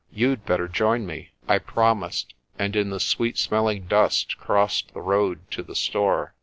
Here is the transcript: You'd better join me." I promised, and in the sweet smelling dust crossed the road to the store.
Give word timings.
You'd 0.11 0.47
better 0.47 0.67
join 0.67 1.05
me." 1.05 1.29
I 1.47 1.59
promised, 1.59 2.33
and 2.57 2.75
in 2.75 2.89
the 2.89 2.99
sweet 2.99 3.37
smelling 3.37 3.83
dust 3.85 4.35
crossed 4.39 4.95
the 4.95 4.99
road 5.01 5.41
to 5.51 5.61
the 5.61 5.75
store. 5.75 6.33